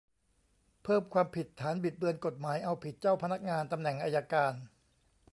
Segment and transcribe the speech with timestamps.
[0.83, 4.53] เพิ่มความผิดฐานบิดเบือนกฎหมาย เอาผิดเจ้าพนักงานตำแหน่งอัยการ